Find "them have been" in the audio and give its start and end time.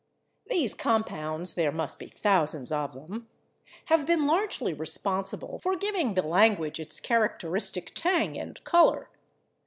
2.95-4.25